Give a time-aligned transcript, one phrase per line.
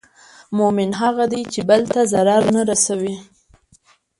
[0.57, 3.15] مؤمن هغه دی چې بل ته ضرر نه رسوي.